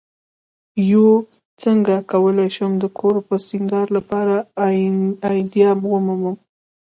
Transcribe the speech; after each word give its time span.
uڅنګه 0.87 1.97
کولی 2.11 2.49
شم 2.55 2.71
د 2.79 2.83
کور 2.97 3.15
د 3.27 3.29
سینګار 3.47 3.87
لپاره 3.97 4.35
آئیډیا 5.27 5.69
ومومم 5.77 6.37